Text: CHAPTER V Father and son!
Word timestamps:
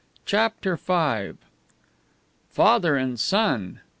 CHAPTER 0.25 0.77
V 0.77 1.33
Father 2.49 2.95
and 2.95 3.19
son! 3.19 3.81